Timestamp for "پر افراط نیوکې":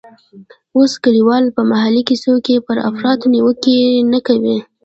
2.65-3.77